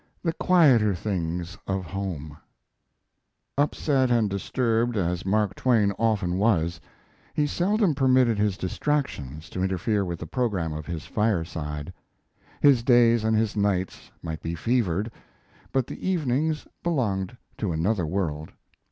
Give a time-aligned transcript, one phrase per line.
[0.23, 2.35] THE QUIETER THINGS OF HOME
[3.55, 6.81] Upset and disturbed as Mark Twain often was,
[7.35, 11.93] he seldom permitted his distractions to interfere with the program of his fireside.
[12.61, 15.11] His days and his nights might be fevered,
[15.71, 18.49] but the evenings belonged to another world.